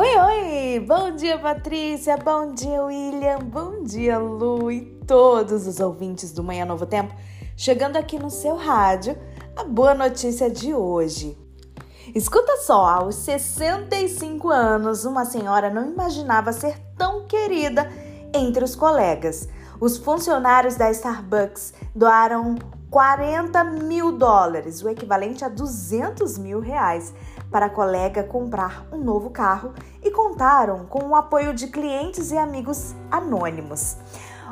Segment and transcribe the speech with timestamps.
[0.00, 0.78] Oi, oi!
[0.86, 2.16] Bom dia, Patrícia!
[2.16, 3.40] Bom dia, William!
[3.40, 7.12] Bom dia, Lu e todos os ouvintes do Manhã Novo Tempo.
[7.56, 9.18] Chegando aqui no seu rádio,
[9.56, 11.36] a boa notícia de hoje.
[12.14, 17.90] Escuta só, aos 65 anos, uma senhora não imaginava ser tão querida
[18.32, 19.48] entre os colegas.
[19.80, 22.54] Os funcionários da Starbucks doaram
[22.88, 27.12] 40 mil dólares, o equivalente a 200 mil reais,
[27.50, 32.36] para a colega comprar um novo carro e contaram com o apoio de clientes e
[32.36, 33.96] amigos anônimos.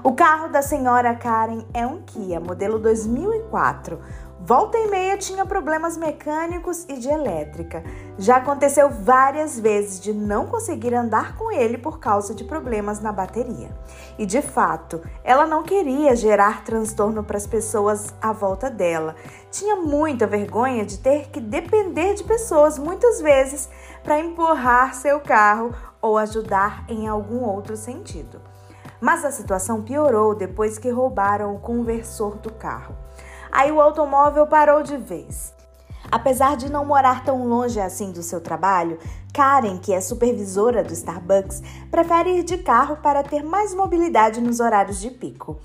[0.06, 3.98] O carro da senhora Karen é um Kia, modelo 2004.
[4.38, 7.82] Volta e meia tinha problemas mecânicos e de elétrica.
[8.16, 13.10] Já aconteceu várias vezes de não conseguir andar com ele por causa de problemas na
[13.10, 13.76] bateria.
[14.16, 19.16] E de fato, ela não queria gerar transtorno para as pessoas à volta dela.
[19.50, 23.68] Tinha muita vergonha de ter que depender de pessoas muitas vezes
[24.04, 28.40] para empurrar seu carro ou ajudar em algum outro sentido.
[29.00, 32.94] Mas a situação piorou depois que roubaram o conversor do carro.
[33.50, 35.54] Aí o automóvel parou de vez.
[36.10, 38.98] Apesar de não morar tão longe assim do seu trabalho,
[39.34, 44.60] Karen, que é supervisora do Starbucks, prefere ir de carro para ter mais mobilidade nos
[44.60, 45.58] horários de pico.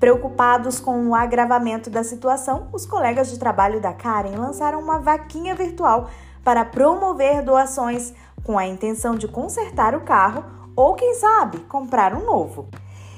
[0.00, 5.54] Preocupados com o agravamento da situação, os colegas de trabalho da Karen lançaram uma vaquinha
[5.54, 6.10] virtual
[6.42, 8.12] para promover doações
[8.42, 10.44] com a intenção de consertar o carro
[10.76, 12.68] ou, quem sabe, comprar um novo.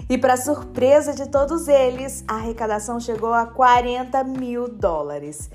[0.09, 5.51] E, para surpresa de todos eles, a arrecadação chegou a 40 mil dólares.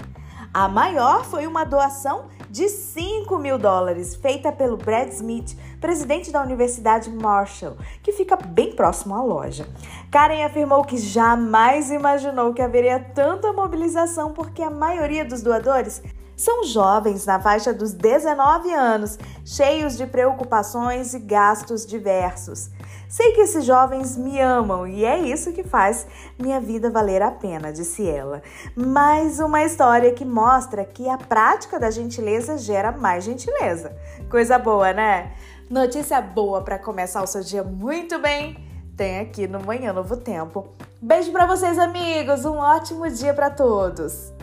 [0.53, 6.43] A maior foi uma doação de 5 mil dólares, feita pelo Brad Smith, presidente da
[6.43, 9.65] Universidade Marshall, que fica bem próximo à loja.
[10.11, 16.03] Karen afirmou que jamais imaginou que haveria tanta mobilização porque a maioria dos doadores
[16.41, 22.71] são jovens na faixa dos 19 anos, cheios de preocupações e gastos diversos.
[23.07, 26.07] Sei que esses jovens me amam e é isso que faz
[26.39, 28.41] minha vida valer a pena, disse ela.
[28.75, 33.95] Mais uma história que mostra que a prática da gentileza gera mais gentileza.
[34.29, 35.33] Coisa boa, né?
[35.69, 38.57] Notícia boa para começar o seu dia muito bem.
[38.97, 40.69] Tem aqui no Manhã Novo Tempo.
[40.99, 42.45] Beijo para vocês, amigos.
[42.45, 44.40] Um ótimo dia para todos.